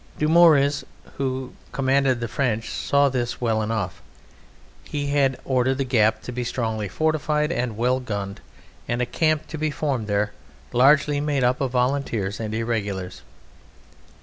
[0.17, 0.83] Dumouriez,
[1.17, 4.01] who commanded the French, saw this well enough;
[4.83, 8.41] he had ordered the gap to be strongly fortified and well gunned
[8.87, 10.31] and a camp to be formed there,
[10.73, 13.21] largely made up of Volunteers and Irregulars.